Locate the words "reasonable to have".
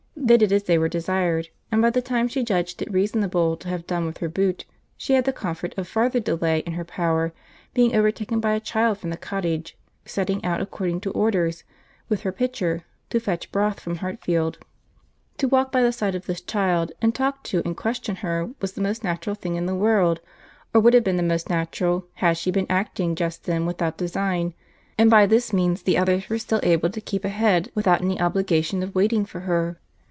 2.93-3.87